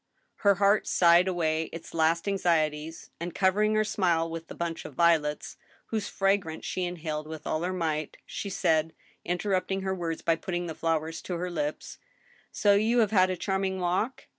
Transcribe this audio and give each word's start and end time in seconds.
Her 0.37 0.55
heart 0.55 0.87
sighed 0.87 1.27
away 1.27 1.65
its 1.65 1.93
last 1.93 2.27
anxieties, 2.27 3.11
and, 3.19 3.35
covering 3.35 3.75
her 3.75 3.83
smile 3.83 4.27
with 4.31 4.47
the 4.47 4.55
bunch 4.55 4.83
of 4.83 4.95
violets, 4.95 5.57
whose 5.89 6.07
fragrance 6.07 6.65
she 6.65 6.85
inhaled 6.85 7.27
with 7.27 7.45
all 7.45 7.61
her 7.61 7.71
might, 7.71 8.17
she 8.25 8.49
said, 8.49 8.93
interrupting 9.23 9.81
her 9.81 9.93
words 9.93 10.23
by 10.23 10.35
putting 10.37 10.65
the 10.65 10.73
flowers 10.73 11.21
to 11.21 11.35
her 11.35 11.51
lips:" 11.51 11.99
So 12.51 12.73
you 12.73 12.97
have 12.97 13.11
had 13.11 13.29
a 13.29 13.37
charming 13.37 13.77
walk 13.79 14.25